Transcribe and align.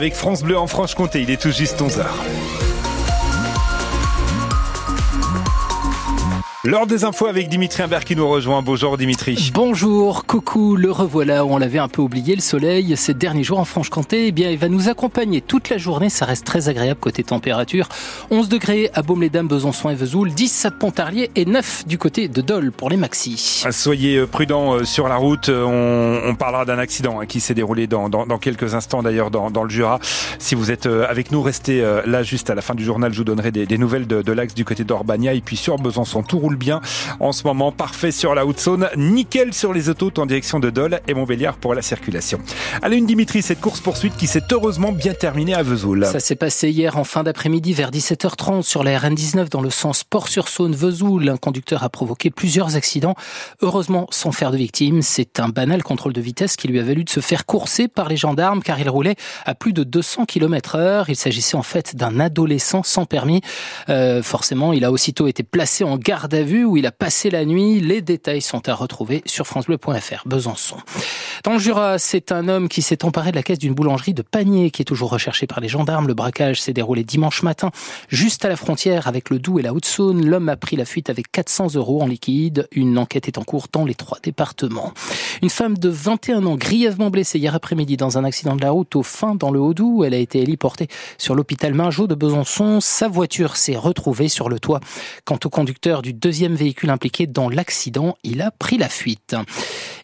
Avec 0.00 0.14
France 0.14 0.44
Bleu 0.44 0.56
en 0.56 0.68
Franche-Comté, 0.68 1.22
il 1.22 1.30
est 1.32 1.42
tout 1.42 1.50
juste 1.50 1.80
11h. 1.80 2.06
L'heure 6.68 6.86
des 6.86 7.04
infos 7.04 7.24
avec 7.24 7.48
Dimitri 7.48 7.82
Imbert 7.82 8.04
qui 8.04 8.14
nous 8.14 8.28
rejoint. 8.28 8.60
Bonjour 8.60 8.98
Dimitri. 8.98 9.50
Bonjour, 9.54 10.26
coucou, 10.26 10.76
le 10.76 10.90
revoilà. 10.90 11.46
On 11.46 11.56
l'avait 11.56 11.78
un 11.78 11.88
peu 11.88 12.02
oublié, 12.02 12.34
le 12.34 12.42
soleil, 12.42 12.94
ces 12.94 13.14
derniers 13.14 13.42
jours 13.42 13.58
en 13.58 13.64
Franche-Comté, 13.64 14.26
eh 14.26 14.32
bien, 14.32 14.50
il 14.50 14.58
va 14.58 14.68
nous 14.68 14.90
accompagner 14.90 15.40
toute 15.40 15.70
la 15.70 15.78
journée. 15.78 16.10
Ça 16.10 16.26
reste 16.26 16.44
très 16.44 16.68
agréable 16.68 17.00
côté 17.00 17.24
température. 17.24 17.88
11 18.30 18.50
degrés 18.50 18.90
à 18.92 19.00
Baume-les-Dames, 19.00 19.48
Besançon 19.48 19.88
et 19.88 19.94
Vesoul, 19.94 20.28
10 20.34 20.66
à 20.66 20.70
Pontarlier 20.70 21.30
et 21.36 21.46
9 21.46 21.86
du 21.86 21.96
côté 21.96 22.28
de 22.28 22.42
Dole 22.42 22.70
pour 22.70 22.90
les 22.90 22.98
maxis. 22.98 23.64
Soyez 23.70 24.18
euh, 24.18 24.26
prudents 24.26 24.74
euh, 24.74 24.84
sur 24.84 25.08
la 25.08 25.16
route. 25.16 25.48
On, 25.48 26.20
on 26.22 26.34
parlera 26.34 26.66
d'un 26.66 26.78
accident 26.78 27.18
hein, 27.18 27.24
qui 27.24 27.40
s'est 27.40 27.54
déroulé 27.54 27.86
dans, 27.86 28.10
dans, 28.10 28.26
dans, 28.26 28.36
quelques 28.36 28.74
instants 28.74 29.02
d'ailleurs 29.02 29.30
dans, 29.30 29.50
dans, 29.50 29.64
le 29.64 29.70
Jura. 29.70 30.00
Si 30.38 30.54
vous 30.54 30.70
êtes 30.70 30.84
euh, 30.84 31.06
avec 31.08 31.32
nous, 31.32 31.40
restez 31.40 31.80
là 32.04 32.22
juste 32.22 32.50
à 32.50 32.54
la 32.54 32.60
fin 32.60 32.74
du 32.74 32.84
journal. 32.84 33.14
Je 33.14 33.16
vous 33.16 33.24
donnerai 33.24 33.52
des, 33.52 33.64
des 33.64 33.78
nouvelles 33.78 34.06
de, 34.06 34.20
de 34.20 34.32
l'axe 34.32 34.52
du 34.52 34.66
côté 34.66 34.84
d'Orbania 34.84 35.32
et 35.32 35.40
puis 35.40 35.56
sur 35.56 35.76
Besançon. 35.76 36.22
Tout 36.22 36.38
roule 36.38 36.57
bien 36.58 36.80
en 37.20 37.32
ce 37.32 37.44
moment. 37.44 37.72
Parfait 37.72 38.10
sur 38.10 38.34
la 38.34 38.44
Haute-Saône, 38.44 38.88
nickel 38.96 39.54
sur 39.54 39.72
les 39.72 39.88
autos 39.88 40.12
en 40.18 40.26
direction 40.26 40.60
de 40.60 40.70
Dole 40.70 41.00
et 41.08 41.14
Montbéliard 41.14 41.56
pour 41.56 41.74
la 41.74 41.82
circulation. 41.82 42.40
Allez, 42.82 42.96
une 42.96 43.06
Dimitri, 43.06 43.40
cette 43.40 43.60
course-poursuite 43.60 44.16
qui 44.16 44.26
s'est 44.26 44.42
heureusement 44.52 44.92
bien 44.92 45.14
terminée 45.14 45.54
à 45.54 45.62
Vesoul. 45.62 46.04
Ça 46.04 46.20
s'est 46.20 46.36
passé 46.36 46.70
hier 46.70 46.98
en 46.98 47.04
fin 47.04 47.22
d'après-midi 47.22 47.72
vers 47.72 47.90
17h30 47.90 48.62
sur 48.62 48.84
la 48.84 48.98
RN19 48.98 49.48
dans 49.48 49.60
le 49.60 49.70
sens 49.70 50.04
Port-sur-Saône-Vesoul. 50.04 51.28
Un 51.28 51.36
conducteur 51.36 51.84
a 51.84 51.88
provoqué 51.88 52.30
plusieurs 52.30 52.76
accidents, 52.76 53.14
heureusement 53.62 54.06
sans 54.10 54.32
faire 54.32 54.50
de 54.50 54.56
victimes. 54.56 55.02
C'est 55.02 55.40
un 55.40 55.48
banal 55.48 55.82
contrôle 55.82 56.12
de 56.12 56.20
vitesse 56.20 56.56
qui 56.56 56.68
lui 56.68 56.78
a 56.78 56.82
valu 56.82 57.04
de 57.04 57.10
se 57.10 57.20
faire 57.20 57.46
courser 57.46 57.88
par 57.88 58.08
les 58.08 58.16
gendarmes 58.16 58.62
car 58.62 58.78
il 58.78 58.88
roulait 58.88 59.16
à 59.46 59.54
plus 59.54 59.72
de 59.72 59.84
200 59.84 60.26
km 60.26 60.76
heure. 60.76 61.08
Il 61.08 61.16
s'agissait 61.16 61.56
en 61.56 61.62
fait 61.62 61.96
d'un 61.96 62.20
adolescent 62.20 62.82
sans 62.82 63.04
permis. 63.04 63.40
Euh, 63.88 64.22
forcément, 64.22 64.72
il 64.72 64.84
a 64.84 64.92
aussitôt 64.92 65.28
été 65.28 65.42
placé 65.42 65.84
en 65.84 65.96
garde 65.96 66.34
à 66.38 66.42
vue 66.42 66.64
où 66.64 66.76
il 66.76 66.86
a 66.86 66.92
passé 66.92 67.30
la 67.30 67.44
nuit. 67.44 67.80
Les 67.80 68.00
détails 68.00 68.40
sont 68.40 68.68
à 68.68 68.74
retrouver 68.74 69.22
sur 69.26 69.46
francebleu.fr. 69.46 70.22
Besançon. 70.24 70.76
Dans 71.42 71.52
le 71.52 71.58
Jura, 71.58 71.98
c'est 71.98 72.32
un 72.32 72.48
homme 72.48 72.68
qui 72.68 72.80
s'est 72.80 73.04
emparé 73.04 73.30
de 73.32 73.36
la 73.36 73.42
caisse 73.42 73.58
d'une 73.58 73.74
boulangerie 73.74 74.14
de 74.14 74.22
Panier 74.22 74.70
qui 74.70 74.82
est 74.82 74.84
toujours 74.84 75.10
recherché 75.10 75.46
par 75.46 75.60
les 75.60 75.68
gendarmes. 75.68 76.06
Le 76.06 76.14
braquage 76.14 76.62
s'est 76.62 76.72
déroulé 76.72 77.02
dimanche 77.02 77.42
matin, 77.42 77.70
juste 78.08 78.44
à 78.44 78.48
la 78.48 78.56
frontière 78.56 79.08
avec 79.08 79.30
le 79.30 79.38
Doubs 79.38 79.58
et 79.58 79.62
la 79.62 79.72
Haute-Saône. 79.72 80.24
L'homme 80.24 80.48
a 80.48 80.56
pris 80.56 80.76
la 80.76 80.84
fuite 80.84 81.10
avec 81.10 81.30
400 81.32 81.74
euros 81.74 82.02
en 82.02 82.06
liquide. 82.06 82.68
Une 82.72 82.98
enquête 82.98 83.26
est 83.26 83.38
en 83.38 83.44
cours 83.44 83.66
dans 83.72 83.84
les 83.84 83.94
trois 83.94 84.18
départements. 84.22 84.92
Une 85.42 85.50
femme 85.50 85.76
de 85.76 85.88
21 85.88 86.46
ans 86.46 86.56
grièvement 86.56 87.10
blessée 87.10 87.38
hier 87.38 87.54
après-midi 87.54 87.96
dans 87.96 88.16
un 88.16 88.24
accident 88.24 88.54
de 88.54 88.62
la 88.62 88.70
route 88.70 88.94
au 88.94 89.02
fin 89.02 89.34
dans 89.34 89.50
le 89.50 89.60
Haut-Doubs. 89.60 90.04
Elle 90.04 90.14
a 90.14 90.18
été 90.18 90.40
héliportée 90.40 90.86
sur 91.18 91.34
l'hôpital 91.34 91.74
Mingeot 91.74 92.06
de 92.06 92.14
Besançon. 92.14 92.80
Sa 92.80 93.08
voiture 93.08 93.56
s'est 93.56 93.76
retrouvée 93.76 94.28
sur 94.28 94.48
le 94.48 94.60
toit. 94.60 94.80
Quant 95.24 95.38
au 95.44 95.48
conducteur 95.48 96.02
du 96.02 96.12
deuxième 96.28 96.56
véhicule 96.56 96.90
impliqué 96.90 97.26
dans 97.26 97.48
l'accident, 97.48 98.18
il 98.22 98.42
a 98.42 98.50
pris 98.50 98.76
la 98.76 98.90
fuite. 98.90 99.34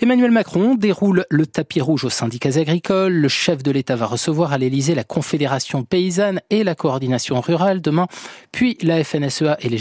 Emmanuel 0.00 0.32
Macron 0.32 0.74
déroule 0.74 1.24
le 1.30 1.46
tapis 1.46 1.80
rouge 1.80 2.04
aux 2.04 2.10
syndicats 2.10 2.58
agricoles. 2.58 3.12
Le 3.12 3.28
chef 3.28 3.62
de 3.62 3.70
l'État 3.70 3.94
va 3.94 4.06
recevoir 4.06 4.52
à 4.52 4.58
l'Élysée 4.58 4.94
la 4.94 5.04
Confédération 5.04 5.84
paysanne 5.84 6.40
et 6.50 6.64
la 6.64 6.74
coordination 6.74 7.40
rurale 7.40 7.80
demain, 7.80 8.08
puis 8.50 8.76
la 8.82 9.04
FNSEA 9.04 9.56
et 9.60 9.68
les 9.68 9.78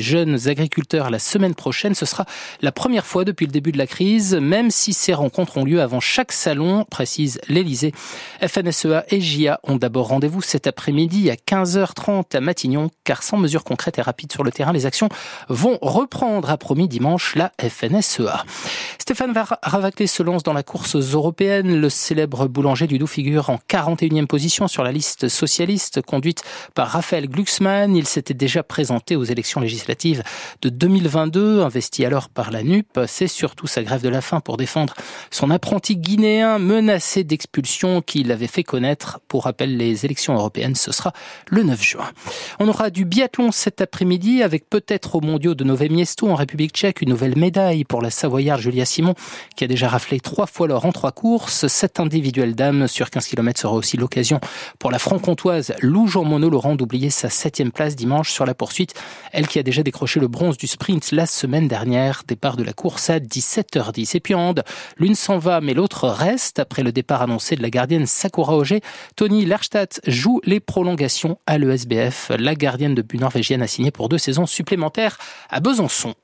jeunes, 0.00 0.38
agriculteurs 0.48 1.10
la 1.10 1.18
semaine 1.18 1.54
prochaine. 1.54 1.94
Ce 1.94 2.06
sera 2.06 2.24
la 2.62 2.72
première 2.72 3.04
fois 3.04 3.24
depuis 3.24 3.44
le 3.44 3.52
début 3.52 3.72
de 3.72 3.78
la 3.78 3.86
crise, 3.86 4.34
même 4.34 4.70
si 4.70 4.94
ces 4.94 5.12
rencontres 5.12 5.58
ont 5.58 5.64
lieu 5.64 5.82
avant 5.82 6.00
chaque 6.00 6.32
salon, 6.32 6.86
précise 6.90 7.40
l'Élysée. 7.48 7.92
FNSEA 8.40 9.04
et 9.10 9.20
JA 9.20 9.60
ont 9.64 9.76
d'abord 9.76 10.08
rendez-vous 10.08 10.40
cet 10.40 10.66
après-midi 10.66 11.30
à 11.30 11.34
15h30 11.34 12.36
à 12.36 12.40
Matignon, 12.40 12.90
car 13.04 13.22
sans 13.22 13.36
mesures 13.36 13.64
concrètes 13.64 13.98
et 13.98 14.02
rapides 14.02 14.32
sur 14.32 14.44
le 14.44 14.50
terrain, 14.50 14.72
les 14.72 14.86
actions 14.86 15.10
vont 15.48 15.78
reprendre, 15.82 16.48
a 16.48 16.56
promis 16.56 16.88
dimanche 16.88 17.34
la 17.36 17.52
FNSEA. 17.60 18.44
Stéphane 19.10 19.34
Ravaclé 19.62 20.06
se 20.06 20.22
lance 20.22 20.44
dans 20.44 20.52
la 20.52 20.62
course 20.62 20.94
européenne. 20.94 21.80
Le 21.80 21.88
célèbre 21.88 22.46
boulanger 22.46 22.86
du 22.86 22.96
Doubs 22.96 23.08
figure 23.08 23.50
en 23.50 23.58
41e 23.68 24.26
position 24.26 24.68
sur 24.68 24.84
la 24.84 24.92
liste 24.92 25.26
socialiste 25.26 26.00
conduite 26.00 26.44
par 26.76 26.86
Raphaël 26.86 27.28
Glucksmann. 27.28 27.96
Il 27.96 28.06
s'était 28.06 28.34
déjà 28.34 28.62
présenté 28.62 29.16
aux 29.16 29.24
élections 29.24 29.60
législatives 29.60 30.22
de 30.62 30.68
2022, 30.68 31.60
investi 31.60 32.04
alors 32.04 32.28
par 32.28 32.52
la 32.52 32.62
NUP. 32.62 33.00
C'est 33.08 33.26
surtout 33.26 33.66
sa 33.66 33.82
grève 33.82 34.00
de 34.00 34.08
la 34.08 34.20
faim 34.20 34.38
pour 34.38 34.56
défendre 34.56 34.94
son 35.32 35.50
apprenti 35.50 35.96
guinéen 35.96 36.60
menacé 36.60 37.24
d'expulsion 37.24 38.02
qui 38.02 38.22
l'avait 38.22 38.46
fait 38.46 38.62
connaître. 38.62 39.18
Pour 39.26 39.42
rappel, 39.42 39.76
les 39.76 40.04
élections 40.04 40.34
européennes, 40.34 40.76
ce 40.76 40.92
sera 40.92 41.12
le 41.48 41.64
9 41.64 41.82
juin. 41.82 42.08
On 42.60 42.68
aura 42.68 42.90
du 42.90 43.04
biathlon 43.04 43.50
cet 43.50 43.80
après-midi 43.80 44.44
avec 44.44 44.70
peut-être 44.70 45.16
au 45.16 45.20
mondiaux 45.20 45.56
de 45.56 45.64
Nové 45.64 45.88
Miesto 45.88 46.28
en 46.28 46.36
République 46.36 46.74
tchèque 46.74 47.00
une 47.00 47.08
nouvelle 47.08 47.36
médaille 47.36 47.82
pour 47.82 48.02
la 48.02 48.10
Savoyarde 48.10 48.60
Julia 48.60 48.84
Simon 48.84 48.99
qui 49.56 49.64
a 49.64 49.66
déjà 49.66 49.88
raflé 49.88 50.20
trois 50.20 50.46
fois 50.46 50.68
l'or 50.68 50.84
en 50.84 50.92
trois 50.92 51.12
courses. 51.12 51.66
Cette 51.66 52.00
individuelle 52.00 52.54
dame 52.54 52.86
sur 52.86 53.10
15 53.10 53.26
km 53.26 53.60
sera 53.60 53.74
aussi 53.74 53.96
l'occasion 53.96 54.40
pour 54.78 54.90
la 54.90 54.98
franc-comtoise 54.98 55.72
Lou 55.80 56.06
Jean 56.06 56.24
Monod 56.24 56.52
Laurent 56.52 56.74
d'oublier 56.74 57.10
sa 57.10 57.30
septième 57.30 57.72
place 57.72 57.96
dimanche 57.96 58.30
sur 58.30 58.44
la 58.44 58.54
poursuite. 58.54 58.94
Elle 59.32 59.46
qui 59.46 59.58
a 59.58 59.62
déjà 59.62 59.82
décroché 59.82 60.20
le 60.20 60.28
bronze 60.28 60.56
du 60.56 60.66
sprint 60.66 61.12
la 61.12 61.26
semaine 61.26 61.68
dernière. 61.68 62.22
Départ 62.26 62.56
de 62.56 62.62
la 62.62 62.72
course 62.72 63.10
à 63.10 63.18
17h10. 63.18 64.16
Et 64.16 64.20
puis 64.20 64.34
en 64.34 64.50
l'une 64.96 65.14
s'en 65.14 65.38
va 65.38 65.60
mais 65.60 65.74
l'autre 65.74 66.08
reste. 66.08 66.58
Après 66.58 66.82
le 66.82 66.92
départ 66.92 67.22
annoncé 67.22 67.56
de 67.56 67.62
la 67.62 67.70
gardienne 67.70 68.06
Sakura 68.06 68.56
Auger, 68.56 68.80
Tony 69.16 69.44
Lerstadt 69.44 70.00
joue 70.06 70.40
les 70.44 70.60
prolongations 70.60 71.38
à 71.46 71.58
l'ESBF. 71.58 72.32
La 72.38 72.54
gardienne 72.54 72.94
de 72.94 73.02
but 73.02 73.20
norvégienne 73.20 73.62
a 73.62 73.66
signé 73.66 73.90
pour 73.90 74.08
deux 74.08 74.18
saisons 74.18 74.46
supplémentaires 74.46 75.18
à 75.50 75.60
Besançon. 75.60 76.14